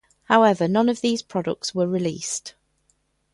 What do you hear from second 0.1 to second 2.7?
However, none of these products were released.